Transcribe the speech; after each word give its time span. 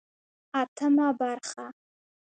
اتمه 0.61 1.07
برخه 1.19 1.63